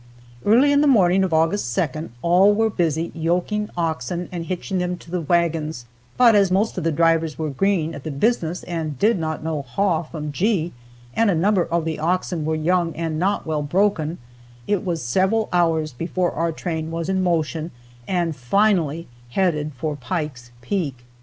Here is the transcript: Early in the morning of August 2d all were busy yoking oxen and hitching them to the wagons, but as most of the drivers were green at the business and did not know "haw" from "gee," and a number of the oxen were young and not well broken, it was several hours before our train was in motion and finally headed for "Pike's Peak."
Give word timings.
Early 0.43 0.71
in 0.71 0.81
the 0.81 0.87
morning 0.87 1.23
of 1.23 1.31
August 1.31 1.77
2d 1.77 2.09
all 2.23 2.55
were 2.55 2.71
busy 2.71 3.11
yoking 3.13 3.69
oxen 3.77 4.29
and 4.31 4.47
hitching 4.47 4.79
them 4.79 4.97
to 4.97 5.11
the 5.11 5.21
wagons, 5.21 5.85
but 6.17 6.33
as 6.33 6.49
most 6.49 6.75
of 6.75 6.83
the 6.83 6.91
drivers 6.91 7.37
were 7.37 7.51
green 7.51 7.93
at 7.93 8.03
the 8.03 8.09
business 8.09 8.63
and 8.63 8.97
did 8.97 9.19
not 9.19 9.43
know 9.43 9.61
"haw" 9.61 10.01
from 10.01 10.31
"gee," 10.31 10.73
and 11.13 11.29
a 11.29 11.35
number 11.35 11.65
of 11.65 11.85
the 11.85 11.99
oxen 11.99 12.45
were 12.45 12.55
young 12.55 12.95
and 12.95 13.19
not 13.19 13.45
well 13.45 13.61
broken, 13.61 14.17
it 14.65 14.83
was 14.83 15.03
several 15.03 15.49
hours 15.53 15.93
before 15.93 16.31
our 16.31 16.51
train 16.51 16.89
was 16.89 17.07
in 17.07 17.21
motion 17.21 17.69
and 18.07 18.35
finally 18.35 19.07
headed 19.29 19.71
for 19.75 19.95
"Pike's 19.95 20.49
Peak." 20.61 21.05